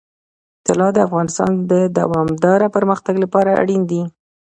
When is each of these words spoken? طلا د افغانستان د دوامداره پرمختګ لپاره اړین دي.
طلا 0.65 0.87
د 0.93 0.97
افغانستان 1.07 1.51
د 1.71 1.73
دوامداره 1.99 2.67
پرمختګ 2.75 3.15
لپاره 3.23 3.57
اړین 3.61 3.81
دي. 3.91 4.01